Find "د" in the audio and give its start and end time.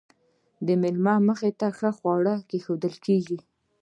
0.65-0.67